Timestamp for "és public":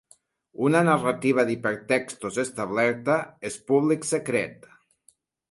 3.51-4.09